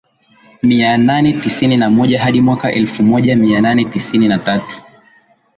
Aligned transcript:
mia 0.63 0.97
nane 0.97 1.33
tisini 1.33 1.77
na 1.77 1.89
moja 1.89 2.21
hadi 2.23 2.41
mwaka 2.41 2.71
elfu 2.71 3.03
moja 3.03 3.35
mia 3.35 3.61
nane 3.61 3.85
tisini 3.85 4.27
na 4.27 4.39
tatu 4.39 4.81